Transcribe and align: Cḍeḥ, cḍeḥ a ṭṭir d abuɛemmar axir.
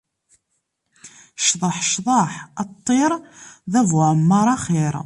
Cḍeḥ, 1.45 1.75
cḍeḥ 1.93 2.31
a 2.61 2.63
ṭṭir 2.71 3.11
d 3.71 3.73
abuɛemmar 3.79 4.47
axir. 4.55 4.95